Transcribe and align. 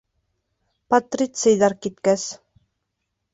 Патрицийҙар 0.93 1.75
киткәс. 1.87 2.25